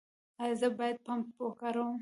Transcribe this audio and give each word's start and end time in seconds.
ایا 0.41 0.55
زه 0.59 0.67
باید 0.77 0.97
پمپ 1.05 1.25
وکاروم؟ 1.45 1.89